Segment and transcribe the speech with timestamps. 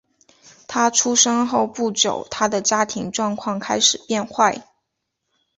[0.67, 4.63] 他出生后不久他的家庭状况开始变坏。